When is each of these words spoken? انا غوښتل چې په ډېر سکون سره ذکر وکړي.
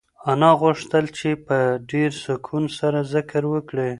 انا 0.31 0.51
غوښتل 0.61 1.05
چې 1.17 1.29
په 1.47 1.57
ډېر 1.91 2.11
سکون 2.25 2.63
سره 2.79 2.99
ذکر 3.13 3.43
وکړي. 3.53 3.89